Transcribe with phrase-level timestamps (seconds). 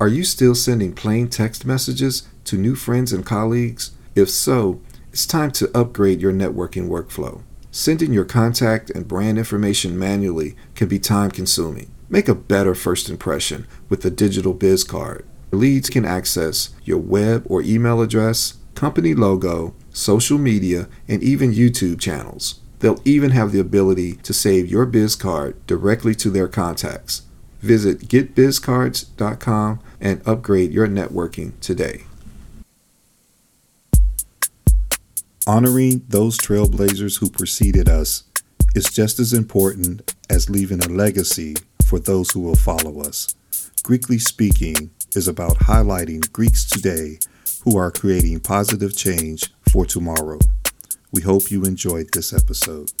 [0.00, 3.90] Are you still sending plain text messages to new friends and colleagues?
[4.14, 4.80] If so,
[5.12, 7.42] it's time to upgrade your networking workflow.
[7.70, 11.90] Sending your contact and brand information manually can be time consuming.
[12.08, 15.26] Make a better first impression with the digital biz card.
[15.50, 22.00] Leads can access your web or email address, company logo, social media, and even YouTube
[22.00, 22.60] channels.
[22.78, 27.20] They'll even have the ability to save your biz card directly to their contacts.
[27.60, 32.04] Visit getbizcards.com and upgrade your networking today.
[35.46, 38.24] Honoring those trailblazers who preceded us
[38.74, 43.34] is just as important as leaving a legacy for those who will follow us.
[43.82, 47.18] Greekly Speaking is about highlighting Greeks today
[47.64, 50.38] who are creating positive change for tomorrow.
[51.12, 52.92] We hope you enjoyed this episode.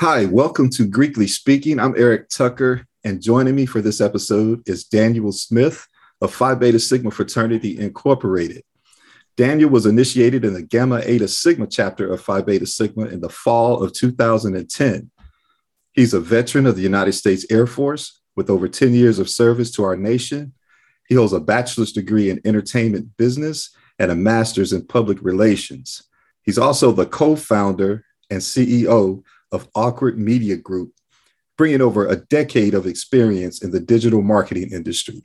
[0.00, 1.80] Hi, welcome to Greekly Speaking.
[1.80, 5.88] I'm Eric Tucker, and joining me for this episode is Daniel Smith
[6.20, 8.62] of Phi Beta Sigma Fraternity Incorporated.
[9.38, 13.30] Daniel was initiated in the Gamma Eta Sigma chapter of Phi Beta Sigma in the
[13.30, 15.10] fall of 2010.
[15.94, 19.70] He's a veteran of the United States Air Force with over 10 years of service
[19.70, 20.52] to our nation.
[21.08, 26.02] He holds a bachelor's degree in entertainment business and a master's in public relations.
[26.42, 30.92] He's also the co founder and CEO of Awkward Media Group,
[31.56, 35.22] bringing over a decade of experience in the digital marketing industry.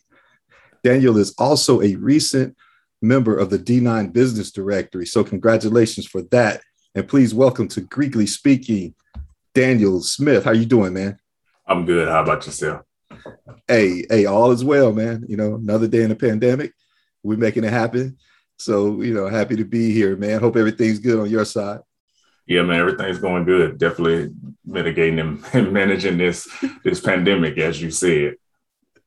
[0.84, 2.56] Daniel is also a recent
[3.02, 5.06] member of the D9 Business Directory.
[5.06, 6.62] So, congratulations for that.
[6.96, 8.94] And please welcome to Greekly Speaking,
[9.54, 10.44] Daniel Smith.
[10.44, 11.18] How you doing, man?
[11.66, 12.08] I'm good.
[12.08, 12.82] How about yourself?
[13.68, 15.26] Hey, hey, all is well, man.
[15.28, 16.74] You know, another day in the pandemic.
[17.24, 18.18] We're making it happen.
[18.58, 20.40] So, you know, happy to be here, man.
[20.40, 21.80] Hope everything's good on your side.
[22.52, 23.78] Yeah, man, everything's going good.
[23.78, 24.34] Definitely
[24.66, 26.50] mitigating and managing this
[26.84, 28.36] this pandemic, as you said.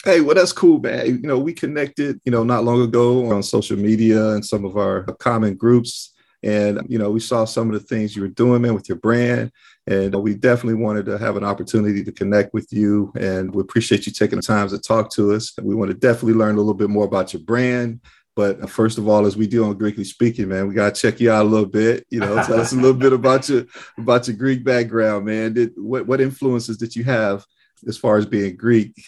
[0.03, 1.05] Hey, well, that's cool, man.
[1.07, 4.79] You know, we connected, you know, not long ago on social media and some of
[4.79, 6.15] our common groups.
[6.43, 8.99] And, you know, we saw some of the things you were doing, man, with your
[8.99, 9.53] brand.
[9.87, 13.13] And we definitely wanted to have an opportunity to connect with you.
[13.15, 15.53] And we appreciate you taking the time to talk to us.
[15.63, 18.01] We want to definitely learn a little bit more about your brand.
[18.37, 21.31] But first of all, as we do on Greekly Speaking, man, we gotta check you
[21.31, 22.05] out a little bit.
[22.11, 23.65] You know, tell us a little bit about your
[23.97, 25.53] about your Greek background, man.
[25.53, 27.45] Did what what influences did you have
[27.87, 29.01] as far as being Greek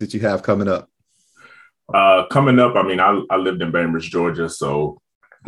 [0.00, 0.90] that you have coming up?
[1.92, 5.00] Uh, coming up, I mean, I, I lived in Bainbridge, Georgia, so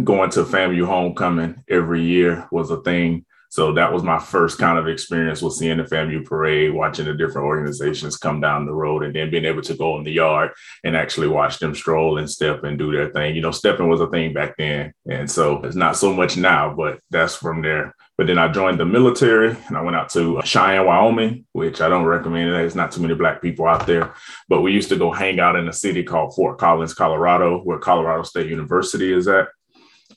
[0.02, 3.24] going to FAMU homecoming every year was a thing.
[3.56, 7.14] So that was my first kind of experience with seeing the FAMU parade, watching the
[7.14, 10.50] different organizations come down the road, and then being able to go in the yard
[10.84, 13.34] and actually watch them stroll and step and do their thing.
[13.34, 14.92] You know, stepping was a thing back then.
[15.10, 17.94] And so it's not so much now, but that's from there.
[18.18, 21.80] But then I joined the military and I went out to uh, Cheyenne, Wyoming, which
[21.80, 22.52] I don't recommend.
[22.52, 24.12] There's not too many Black people out there.
[24.50, 27.78] But we used to go hang out in a city called Fort Collins, Colorado, where
[27.78, 29.48] Colorado State University is at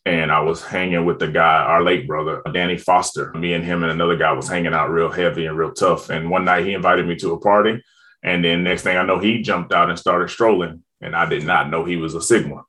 [0.06, 3.32] and I was hanging with the guy, our late brother, Danny Foster.
[3.34, 6.10] Me and him and another guy was hanging out real heavy and real tough.
[6.10, 7.84] And one night he invited me to a party.
[8.24, 10.84] And then next thing I know, he jumped out and started strolling.
[11.02, 12.64] And I did not know he was a Sigma.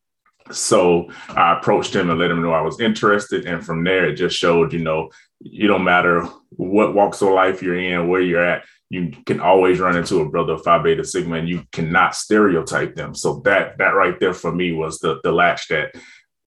[0.51, 3.47] So I approached him and let him know I was interested.
[3.47, 5.11] And from there, it just showed, you know,
[5.41, 9.79] you don't matter what walks of life you're in, where you're at, you can always
[9.79, 13.15] run into a brother of Phi Beta Sigma and you cannot stereotype them.
[13.15, 15.95] So that that right there for me was the the latch that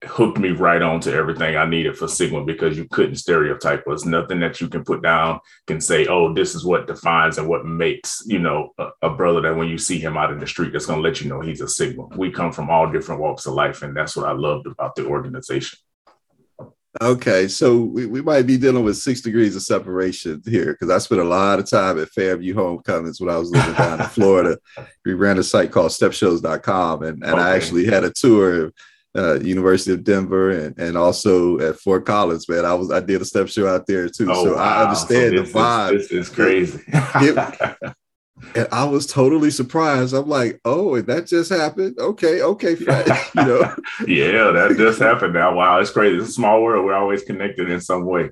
[0.07, 4.05] hooked me right on to everything I needed for Sigma because you couldn't stereotype us.
[4.05, 7.65] Nothing that you can put down can say, oh, this is what defines and what
[7.65, 10.73] makes, you know, a, a brother that when you see him out in the street,
[10.73, 12.05] that's going to let you know he's a Sigma.
[12.15, 13.81] We come from all different walks of life.
[13.81, 15.79] And that's what I loved about the organization.
[17.01, 20.97] Okay, so we, we might be dealing with six degrees of separation here because I
[20.99, 24.57] spent a lot of time at FAMU Homecomings when I was living down in Florida.
[25.03, 27.41] We ran a site called stepshows.com and, and okay.
[27.41, 28.71] I actually had a tour
[29.15, 32.65] uh, University of Denver and, and also at Fort Collins, man.
[32.65, 34.27] I was I did a step show out there too.
[34.29, 34.61] Oh, so wow.
[34.61, 35.93] I understand so the vibe.
[35.95, 36.81] Is, this is crazy.
[36.87, 37.95] it,
[38.53, 40.13] and I was totally surprised.
[40.13, 41.97] I'm like, oh, that just happened.
[41.97, 42.85] Okay, okay, you
[43.35, 43.75] know.
[44.05, 45.55] yeah, that just happened now.
[45.55, 46.17] Wow, it's crazy.
[46.17, 46.85] It's a small world.
[46.85, 48.29] We're always connected in some way.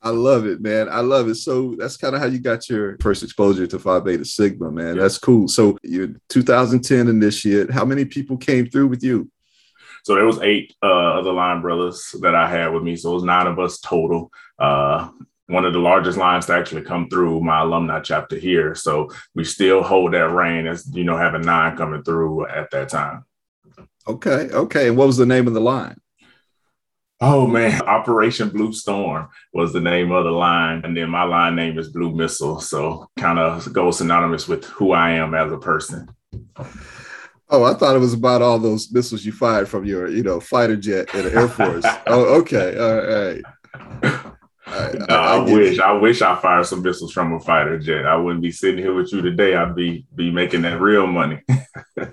[0.00, 0.88] I love it, man.
[0.88, 1.36] I love it.
[1.36, 4.96] So that's kind of how you got your first exposure to Phi Beta Sigma, man.
[4.96, 5.48] That's cool.
[5.48, 7.70] So you're 2010 initiate.
[7.70, 9.28] How many people came through with you?
[10.08, 12.96] So there was eight uh, other line brothers that I had with me.
[12.96, 14.32] So it was nine of us total.
[14.58, 15.10] Uh,
[15.48, 18.74] one of the largest lines to actually come through my alumni chapter here.
[18.74, 22.88] So we still hold that reign as you know having nine coming through at that
[22.88, 23.26] time.
[24.06, 24.88] Okay, okay.
[24.88, 25.98] And what was the name of the line?
[27.20, 30.86] Oh man, Operation Blue Storm was the name of the line.
[30.86, 32.60] And then my line name is Blue Missile.
[32.60, 36.08] So kind of goes synonymous with who I am as a person.
[37.50, 40.38] Oh, I thought it was about all those missiles you fired from your, you know,
[40.38, 41.84] fighter jet in the Air Force.
[42.06, 42.78] oh, okay.
[42.78, 44.22] All right.
[44.66, 45.78] I, no, I, I, wish.
[45.78, 45.80] It.
[45.80, 48.06] I wish I fired some missiles from a fighter jet.
[48.06, 49.54] I wouldn't be sitting here with you today.
[49.54, 51.42] I'd be be making that real money.
[51.96, 52.12] hey,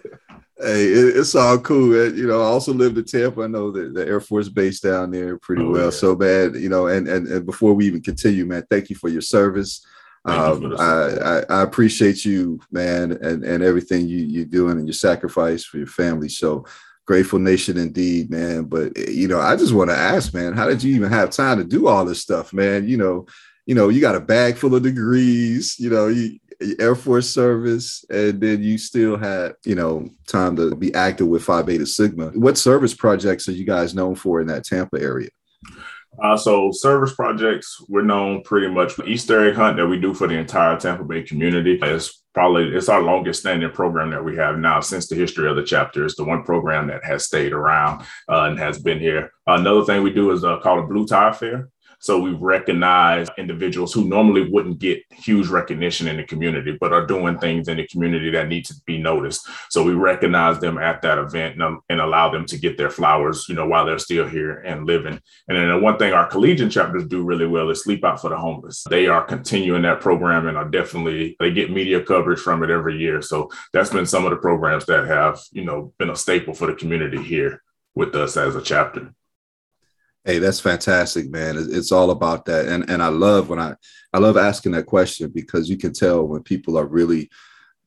[0.57, 1.93] it, it's all cool.
[2.15, 3.43] You know, I also lived in Tampa.
[3.43, 5.83] I know that the Air Force base down there pretty oh, well.
[5.85, 5.89] Yeah.
[5.89, 6.87] So bad, you know.
[6.87, 9.85] And, and and before we even continue, man, thank you for your service.
[10.25, 14.93] Um, I, I, I, appreciate you, man, and, and everything you, you're doing and your
[14.93, 16.29] sacrifice for your family.
[16.29, 16.65] So
[17.05, 18.63] grateful nation indeed, man.
[18.63, 21.59] But you know, I just want to ask, man, how did you even have time
[21.59, 22.87] to do all this stuff, man?
[22.87, 23.27] You know,
[23.67, 26.39] you know, you got a bag full of degrees, you know, you
[26.79, 31.43] Air Force service, and then you still had, you know, time to be active with
[31.43, 32.27] Phi Beta Sigma.
[32.29, 35.29] What service projects are you guys known for in that Tampa area?
[36.21, 40.27] Uh, so service projects, we're known pretty much Easter egg hunt that we do for
[40.27, 41.79] the entire Tampa Bay community.
[41.81, 45.55] It's probably it's our longest standing program that we have now since the history of
[45.55, 46.05] the chapter.
[46.05, 49.31] It's the one program that has stayed around uh, and has been here.
[49.47, 51.69] another thing we do is uh, called a Blue Tie Fair.
[51.99, 57.05] So we recognize individuals who normally wouldn't get huge recognition in the community, but are
[57.05, 59.47] doing things in the community that need to be noticed.
[59.69, 62.89] So we recognize them at that event and, um, and allow them to get their
[62.89, 65.19] flowers, you know, while they're still here and living.
[65.47, 68.29] And then the one thing our collegiate chapters do really well is sleep out for
[68.29, 68.83] the homeless.
[68.89, 72.97] They are continuing that program and are definitely they get media coverage from it every
[72.97, 73.21] year.
[73.21, 76.67] So that's been some of the programs that have, you know, been a staple for
[76.67, 77.61] the community here
[77.95, 79.13] with us as a chapter.
[80.25, 81.55] Hey, that's fantastic, man.
[81.55, 83.75] It's all about that, and and I love when I
[84.11, 87.29] I love asking that question because you can tell when people are really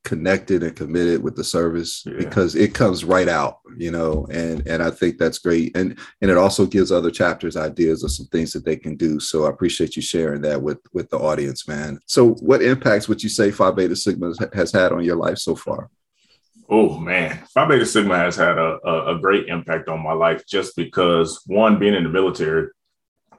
[0.05, 2.13] connected and committed with the service yeah.
[2.17, 6.31] because it comes right out, you know, and and I think that's great, and and
[6.31, 9.19] it also gives other chapters ideas of some things that they can do.
[9.19, 11.99] So I appreciate you sharing that with with the audience, man.
[12.05, 15.55] So what impacts would you say Phi Beta Sigma has had on your life so
[15.55, 15.89] far?
[16.71, 20.45] Oh man, Phi Beta Sigma has had a, a, a, great impact on my life
[20.45, 22.67] just because one, being in the military,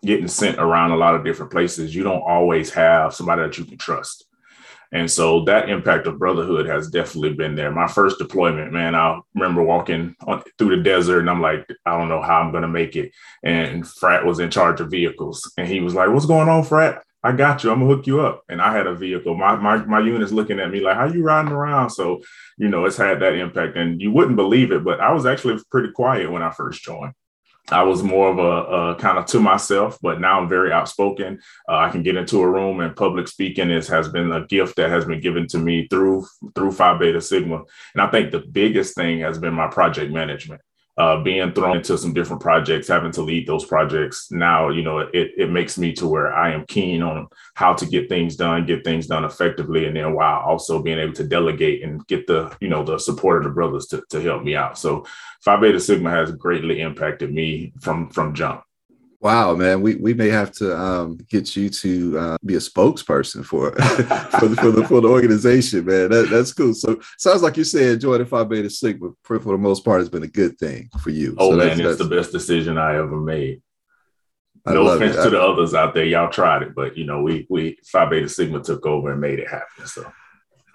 [0.04, 3.64] getting sent around a lot of different places, you don't always have somebody that you
[3.64, 4.24] can trust.
[4.92, 7.70] And so that impact of brotherhood has definitely been there.
[7.70, 11.96] My first deployment, man, I remember walking on, through the desert and I'm like, I
[11.96, 13.12] don't know how I'm going to make it.
[13.44, 15.52] And Frat was in charge of vehicles.
[15.56, 17.04] And he was like, What's going on, Frat?
[17.22, 17.70] I got you.
[17.70, 18.44] I'm gonna hook you up.
[18.48, 19.34] And I had a vehicle.
[19.34, 21.90] My my my unit's looking at me like, how you riding around?
[21.90, 22.22] So,
[22.56, 23.76] you know, it's had that impact.
[23.76, 27.12] And you wouldn't believe it, but I was actually pretty quiet when I first joined.
[27.70, 31.40] I was more of a, a kind of to myself, but now I'm very outspoken.
[31.68, 34.76] Uh, I can get into a room and public speaking is has been a gift
[34.76, 37.62] that has been given to me through through Phi Beta Sigma.
[37.94, 40.62] And I think the biggest thing has been my project management
[41.00, 44.30] uh, being thrown into some different projects, having to lead those projects.
[44.30, 47.86] Now, you know, it, it makes me to where I am keen on how to
[47.86, 51.82] get things done, get things done effectively, and then while also being able to delegate
[51.84, 54.76] and get the, you know, the support of the brothers to, to help me out.
[54.76, 55.06] So
[55.42, 58.62] Phi Beta Sigma has greatly impacted me from from jump.
[59.22, 63.44] Wow, man, we, we may have to um, get you to uh, be a spokesperson
[63.44, 63.72] for
[64.38, 66.08] for, the, for the for the organization, man.
[66.08, 66.72] That, that's cool.
[66.72, 70.08] So sounds like you said joining Phi Beta Sigma for, for the most part has
[70.08, 71.34] been a good thing for you.
[71.36, 73.60] Oh so man, that's, it's that's, the best decision I ever made.
[74.64, 75.24] I no offense it.
[75.24, 78.28] to the others out there, y'all tried it, but you know we we Phi Beta
[78.28, 79.86] Sigma took over and made it happen.
[79.86, 80.10] So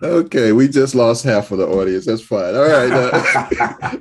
[0.02, 2.06] okay, we just lost half of the audience.
[2.06, 2.56] That's fine.
[2.56, 2.92] All right.
[2.92, 3.98] Uh,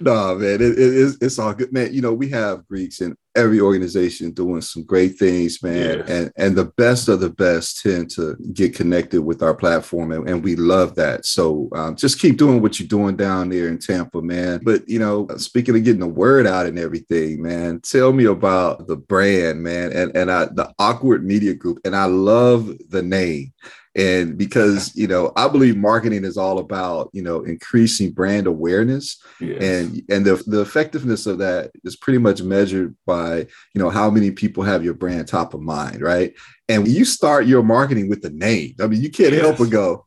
[0.00, 1.92] no, man, it, it, it's, it's all good, man.
[1.92, 6.00] You know, we have Greeks in every organization doing some great things, man.
[6.08, 10.28] And and the best of the best tend to get connected with our platform, and,
[10.28, 11.26] and we love that.
[11.26, 14.60] So um, just keep doing what you're doing down there in Tampa, man.
[14.64, 18.86] But you know, speaking of getting the word out and everything, man, tell me about
[18.86, 23.52] the brand, man, and and I, the Awkward Media Group, and I love the name
[23.96, 29.20] and because you know i believe marketing is all about you know increasing brand awareness.
[29.40, 29.62] Yes.
[29.62, 34.10] and and the, the effectiveness of that is pretty much measured by you know how
[34.10, 36.34] many people have your brand top of mind right?
[36.68, 39.42] And you start your marketing with the name i mean you can't yes.
[39.42, 40.06] help but go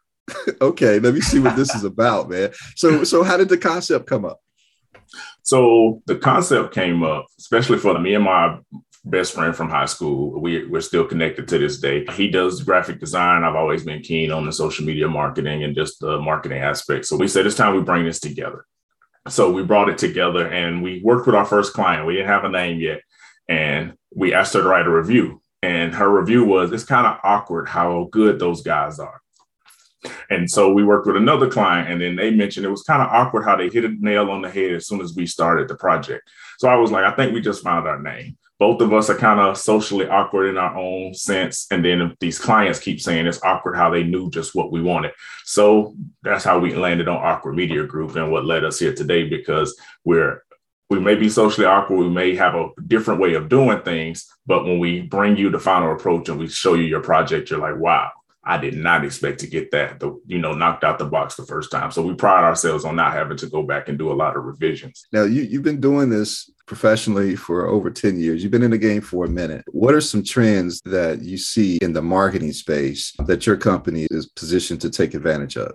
[0.60, 2.50] okay let me see what this is about man.
[2.76, 4.40] So so how did the concept come up?
[5.42, 8.58] So the concept came up, especially for me and my
[9.04, 10.40] best friend from high school.
[10.40, 12.06] We, we're still connected to this day.
[12.12, 13.42] He does graphic design.
[13.42, 17.06] I've always been keen on the social media marketing and just the marketing aspect.
[17.06, 18.64] So we said it's time we bring this together.
[19.28, 22.06] So we brought it together and we worked with our first client.
[22.06, 23.02] We didn't have a name yet.
[23.48, 25.42] And we asked her to write a review.
[25.62, 29.20] And her review was it's kind of awkward how good those guys are.
[30.30, 33.08] And so we worked with another client, and then they mentioned it was kind of
[33.08, 35.76] awkward how they hit a nail on the head as soon as we started the
[35.76, 36.28] project.
[36.58, 38.36] So I was like, I think we just found our name.
[38.62, 41.66] Both of us are kind of socially awkward in our own sense.
[41.72, 45.10] And then these clients keep saying it's awkward how they knew just what we wanted.
[45.44, 49.28] So that's how we landed on Awkward Media Group and what led us here today
[49.28, 50.44] because we're
[50.90, 54.64] we may be socially awkward, we may have a different way of doing things, but
[54.64, 57.78] when we bring you the final approach and we show you your project, you're like,
[57.78, 58.12] wow,
[58.44, 61.46] I did not expect to get that, the, you know, knocked out the box the
[61.46, 61.92] first time.
[61.92, 64.44] So we pride ourselves on not having to go back and do a lot of
[64.44, 65.06] revisions.
[65.12, 68.42] Now, you, you've been doing this professionally for over 10 years.
[68.42, 69.64] You've been in the game for a minute.
[69.68, 74.26] What are some trends that you see in the marketing space that your company is
[74.26, 75.72] positioned to take advantage of?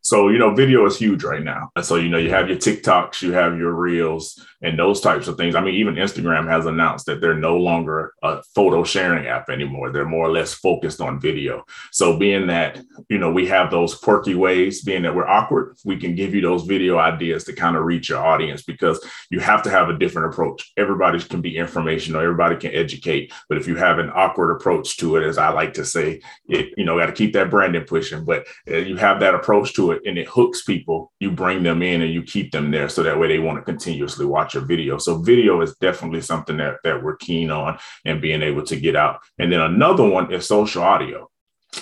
[0.00, 1.70] So, you know, video is huge right now.
[1.74, 5.28] And so, you know, you have your TikToks, you have your reels, and those types
[5.28, 5.54] of things.
[5.54, 9.90] I mean, even Instagram has announced that they're no longer a photo sharing app anymore.
[9.90, 11.64] They're more or less focused on video.
[11.92, 15.96] So, being that, you know, we have those quirky ways, being that we're awkward, we
[15.96, 19.62] can give you those video ideas to kind of reach your audience because you have
[19.62, 20.72] to have a different approach.
[20.76, 23.32] Everybody can be informational, everybody can educate.
[23.48, 26.74] But if you have an awkward approach to it, as I like to say, it,
[26.76, 28.24] you know, got to keep that branding pushing.
[28.24, 31.82] But uh, you have that approach to it and it hooks people, you bring them
[31.82, 34.64] in and you keep them there so that way they want to continuously watch your
[34.64, 34.98] video.
[34.98, 38.96] So video is definitely something that, that we're keen on and being able to get
[38.96, 39.20] out.
[39.38, 41.30] And then another one is social audio.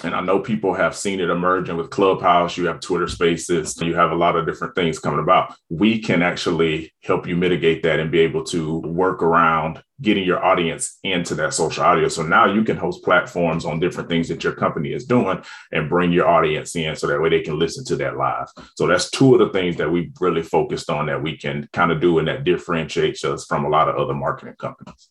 [0.02, 2.56] And I know people have seen it emerging with Clubhouse.
[2.56, 3.80] You have Twitter Spaces.
[3.80, 5.54] You have a lot of different things coming about.
[5.70, 10.44] We can actually help you mitigate that and be able to work around getting your
[10.44, 12.08] audience into that social audio.
[12.08, 15.88] So now you can host platforms on different things that your company is doing and
[15.88, 18.48] bring your audience in so that way they can listen to that live.
[18.76, 21.92] So that's two of the things that we really focused on that we can kind
[21.92, 25.08] of do and that differentiates us from a lot of other marketing companies.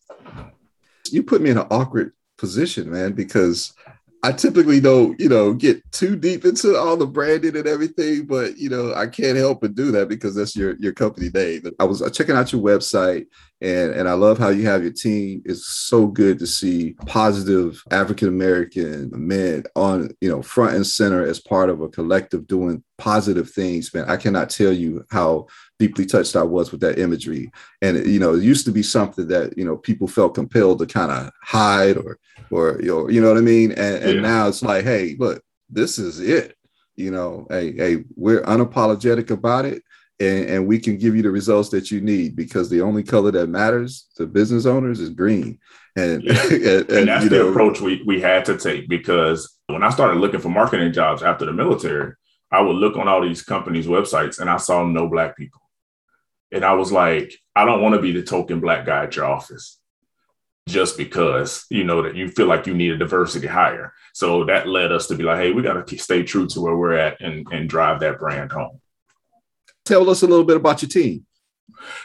[1.11, 3.73] You put me in an awkward position, man, because
[4.23, 8.57] I typically don't, you know, get too deep into all the branding and everything, but
[8.57, 11.71] you know, I can't help but do that because that's your your company name.
[11.79, 13.27] I was checking out your website
[13.65, 15.41] and and I love how you have your team.
[15.43, 21.25] It's so good to see positive African American men on, you know, front and center
[21.25, 24.05] as part of a collective doing positive things, man.
[24.07, 25.47] I cannot tell you how
[25.79, 27.51] deeply touched I was with that imagery.
[27.81, 30.85] And you know, it used to be something that you know people felt compelled to
[30.85, 32.19] kind of hide or
[32.51, 33.71] or you know, you know what I mean.
[33.71, 34.21] And, and yeah.
[34.21, 36.55] now it's like, hey, look, this is it.
[36.95, 39.81] You know, hey, hey, we're unapologetic about it.
[40.19, 43.31] And, and we can give you the results that you need because the only color
[43.31, 45.59] that matters to business owners is green.
[45.97, 46.43] And, yeah.
[46.51, 50.19] and, and, that's the know, approach we, we had to take because when I started
[50.19, 52.13] looking for marketing jobs after the military,
[52.51, 55.61] I would look on all these companies' websites and I saw no black people.
[56.51, 59.25] And I was like, I don't want to be the token black guy at your
[59.25, 59.79] office
[60.67, 63.93] just because you know that you feel like you need a diversity hire.
[64.13, 66.75] So that led us to be like, hey, we got to stay true to where
[66.75, 68.79] we're at and, and drive that brand home.
[69.85, 71.25] Tell us a little bit about your team.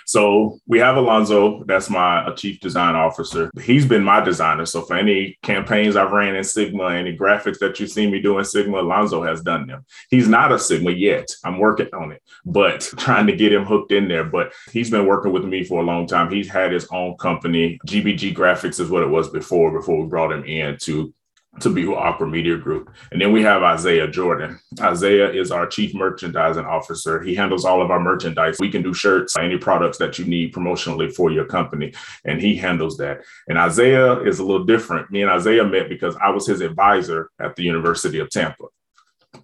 [0.07, 3.51] So we have Alonzo, that's my chief design officer.
[3.63, 4.67] He's been my designer.
[4.67, 8.45] So for any campaigns I've ran in Sigma, any graphics that you see me doing
[8.45, 9.85] Sigma, Alonzo has done them.
[10.11, 11.31] He's not a Sigma yet.
[11.45, 14.25] I'm working on it, but trying to get him hooked in there.
[14.25, 16.31] But he's been working with me for a long time.
[16.31, 17.79] He's had his own company.
[17.87, 21.13] GBG Graphics is what it was before, before we brought him in to
[21.61, 22.91] to be with Awkward Media Group.
[23.13, 24.59] And then we have Isaiah Jordan.
[24.81, 27.23] Isaiah is our chief merchandising officer.
[27.23, 28.57] He handles all of our merchandise.
[28.61, 31.93] We can do shirts, any products that you need promotionally for your company,
[32.25, 33.23] and he handles that.
[33.49, 35.11] And Isaiah is a little different.
[35.11, 38.65] Me and Isaiah met because I was his advisor at the University of Tampa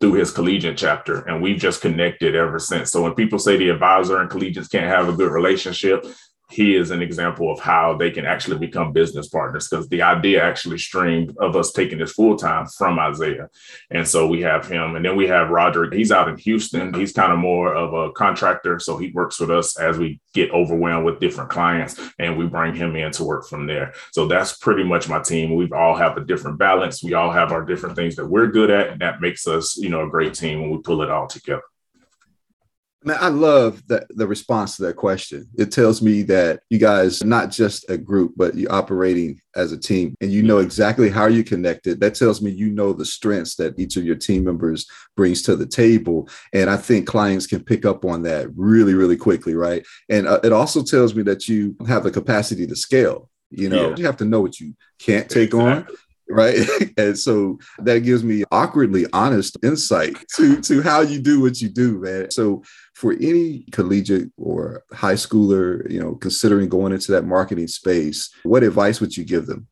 [0.01, 3.69] through his collegiate chapter and we've just connected ever since so when people say the
[3.69, 6.05] advisor and collegians can't have a good relationship
[6.49, 10.43] he is an example of how they can actually become business partners because the idea
[10.43, 13.51] actually streamed of us taking this full time from Isaiah.
[13.91, 14.95] And so we have him.
[14.95, 15.93] And then we have Roderick.
[15.93, 16.95] He's out in Houston.
[16.95, 18.79] He's kind of more of a contractor.
[18.79, 22.75] So he works with us as we get overwhelmed with different clients and we bring
[22.75, 23.93] him in to work from there.
[24.13, 25.55] So that's pretty much my team.
[25.57, 27.03] We all have a different balance.
[27.03, 28.91] We all have our different things that we're good at.
[28.91, 31.63] And that makes us, you know, a great team when we pull it all together.
[33.07, 35.47] Man, I love the, the response to that question.
[35.57, 39.71] It tells me that you guys are not just a group, but you're operating as
[39.71, 42.01] a team and you know exactly how you're connected.
[42.01, 45.55] That tells me you know the strengths that each of your team members brings to
[45.55, 46.29] the table.
[46.53, 49.87] And I think clients can pick up on that really, really quickly, right?
[50.09, 53.31] And uh, it also tells me that you have the capacity to scale.
[53.51, 53.97] You know, yeah.
[53.99, 55.95] you have to know what you can't take exactly.
[55.95, 55.97] on
[56.29, 56.59] right
[56.97, 61.69] and so that gives me awkwardly honest insight to to how you do what you
[61.69, 62.63] do man so
[62.97, 68.63] for any collegiate or high schooler you know considering going into that marketing space what
[68.63, 69.69] advice would you give them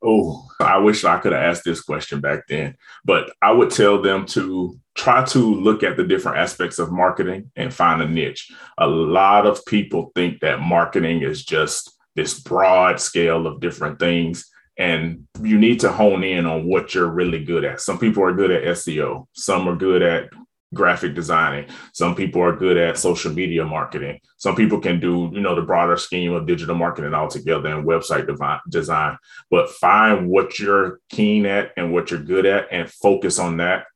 [0.00, 4.00] Oh, I wish I could have asked this question back then, but I would tell
[4.00, 8.48] them to try to look at the different aspects of marketing and find a niche.
[8.78, 14.48] A lot of people think that marketing is just this broad scale of different things.
[14.76, 17.80] And you need to hone in on what you're really good at.
[17.80, 20.30] Some people are good at SEO, some are good at
[20.74, 21.66] graphic designing.
[21.92, 24.20] Some people are good at social media marketing.
[24.36, 28.28] Some people can do, you know, the broader scheme of digital marketing altogether and website
[28.68, 29.18] design.
[29.50, 33.86] But find what you're keen at and what you're good at and focus on that.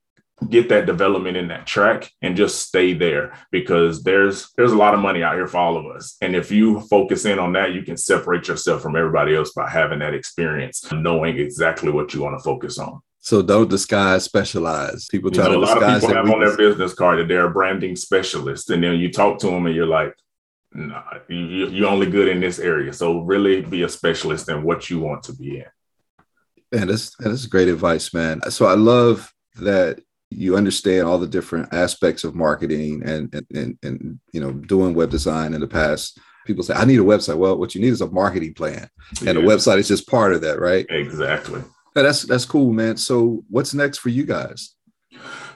[0.49, 4.93] Get that development in that track and just stay there because there's there's a lot
[4.93, 6.17] of money out here for all of us.
[6.21, 9.71] And if you focus in on that, you can separate yourself from everybody else by
[9.71, 13.03] having that experience, knowing exactly what you want to focus on.
[13.23, 15.07] So don't disguise specialize.
[15.07, 15.81] People try you know, to disguise.
[15.81, 18.83] A lot of people have on their business card that they're a branding specialist, and
[18.83, 20.13] then you talk to them and you're like,
[20.73, 24.91] "Nah, you, you're only good in this area." So really, be a specialist in what
[24.91, 26.81] you want to be in.
[26.81, 28.41] And that's that's great advice, man.
[28.51, 30.01] So I love that
[30.31, 34.95] you understand all the different aspects of marketing and and and, and you know doing
[34.95, 37.93] web design in the past people say i need a website well what you need
[37.93, 38.89] is a marketing plan
[39.27, 39.45] and yeah.
[39.45, 41.63] a website is just part of that right exactly
[41.95, 42.97] that's that's cool, man.
[42.97, 44.75] So what's next for you guys?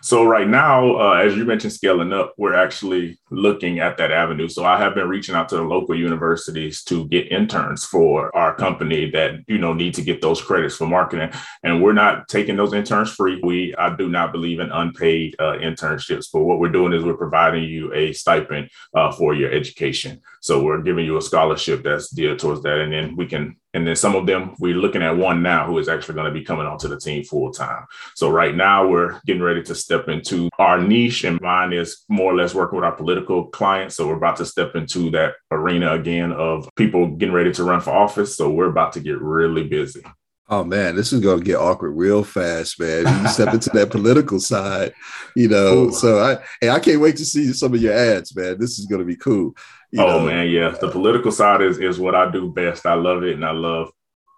[0.03, 4.49] So right now, uh, as you mentioned, scaling up, we're actually looking at that avenue.
[4.49, 8.55] So I have been reaching out to the local universities to get interns for our
[8.55, 11.31] company that you know need to get those credits for marketing,
[11.65, 13.41] and we're not taking those interns free.
[13.43, 17.17] We I do not believe in unpaid uh, internships, but what we're doing is we're
[17.17, 20.21] providing you a stipend uh, for your education.
[20.41, 23.87] So we're giving you a scholarship that's geared towards that, and then we can and
[23.87, 26.43] then some of them, we're looking at one now who is actually going to be
[26.43, 27.85] coming onto the team full time.
[28.15, 32.33] So right now we're getting ready to step into our niche and mine is more
[32.33, 33.95] or less working with our political clients.
[33.95, 37.83] So we're about to step into that arena again of people getting ready to run
[37.83, 38.35] for office.
[38.35, 40.03] So we're about to get really busy.
[40.49, 43.23] Oh man, this is gonna get awkward real fast, man.
[43.23, 44.95] You step into that political side,
[45.35, 45.87] you know.
[45.87, 45.93] Ooh.
[45.93, 48.57] So I hey, I can't wait to see some of your ads, man.
[48.57, 49.57] This is gonna be cool.
[49.91, 50.27] You oh know?
[50.27, 50.71] man, yeah.
[50.71, 52.87] The political side is is what I do best.
[52.87, 53.91] I love it, and I love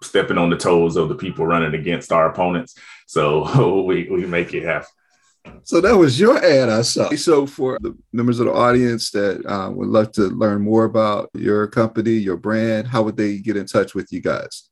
[0.03, 2.75] stepping on the toes of the people running against our opponents.
[3.07, 4.89] So we we make it happen.
[5.63, 7.09] So that was your ad I saw.
[7.15, 11.31] So for the members of the audience that uh, would love to learn more about
[11.35, 14.69] your company, your brand, how would they get in touch with you guys?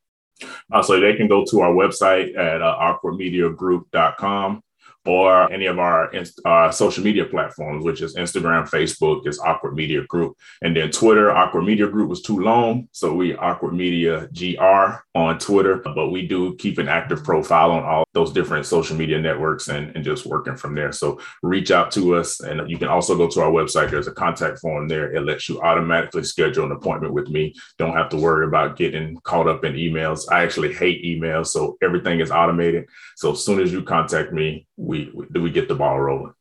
[0.70, 4.62] Uh, so they can go to our website at uh, awkwardmediagroup.com
[5.06, 6.12] or any of our
[6.44, 10.36] uh, social media platforms, which is Instagram, Facebook, is Awkward Media Group.
[10.62, 12.88] And then Twitter, Awkward Media Group was too long.
[12.92, 17.84] So we Awkward Media GR on Twitter, but we do keep an active profile on
[17.84, 20.92] all those different social media networks and, and just working from there.
[20.92, 22.40] So reach out to us.
[22.40, 23.90] And you can also go to our website.
[23.90, 25.14] There's a contact form there.
[25.14, 27.54] It lets you automatically schedule an appointment with me.
[27.78, 30.24] Don't have to worry about getting caught up in emails.
[30.30, 31.48] I actually hate emails.
[31.48, 32.86] So everything is automated.
[33.16, 36.34] So as soon as you contact me, we we we get the ball rolling.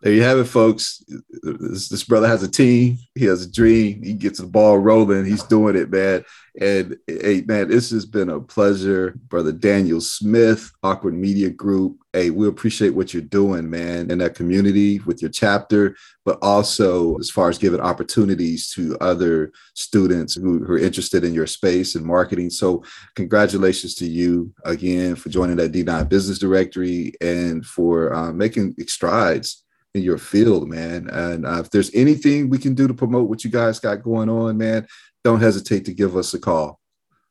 [0.00, 1.02] There you have it, folks.
[1.42, 2.98] This, this, brother has a team.
[3.16, 4.02] He has a dream.
[4.02, 5.24] He gets the ball rolling.
[5.24, 6.24] He's doing it, man.
[6.60, 11.98] And hey, man, this has been a pleasure, brother Daniel Smith, Awkward Media Group.
[12.12, 17.16] Hey, we appreciate what you're doing, man, in that community with your chapter, but also
[17.18, 21.96] as far as giving opportunities to other students who, who are interested in your space
[21.96, 22.50] and marketing.
[22.50, 22.84] So,
[23.16, 29.64] congratulations to you again for joining that D9 Business Directory and for uh, making strides
[29.98, 31.10] in your field, man.
[31.10, 34.30] And uh, if there's anything we can do to promote what you guys got going
[34.30, 34.86] on, man,
[35.24, 36.80] don't hesitate to give us a call.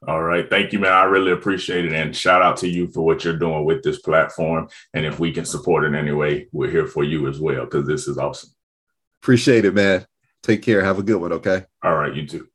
[0.08, 0.47] All right.
[0.47, 0.93] Thank you, man.
[0.93, 1.93] I really appreciate it.
[1.93, 4.67] And shout out to you for what you're doing with this platform.
[4.93, 7.88] And if we can support in any way, we're here for you as well, because
[7.88, 8.51] this is awesome.
[9.23, 10.06] Appreciate it, man.
[10.43, 10.84] Take care.
[10.84, 11.34] Have a good one.
[11.34, 11.65] Okay.
[11.84, 12.13] All right.
[12.13, 12.47] You too.